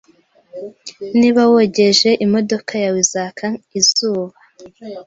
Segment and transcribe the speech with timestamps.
[1.19, 3.45] Niba wogeje, imodoka yawe izaka
[3.79, 4.35] izuba.